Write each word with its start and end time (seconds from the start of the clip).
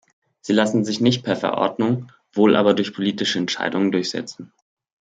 Sie 0.41 0.53
lassen 0.53 0.83
sich 0.83 0.99
nicht 0.99 1.23
per 1.23 1.35
Verordnung, 1.35 2.11
wohl 2.33 2.55
aber 2.55 2.73
durch 2.73 2.91
politische 2.91 3.37
Entscheidungen 3.37 3.91
durchsetzen. 3.91 4.51